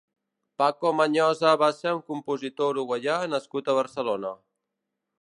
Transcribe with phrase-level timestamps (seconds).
[0.61, 4.35] Paco Mañosa va ser un compositor uruguaià nascut a Barcelona.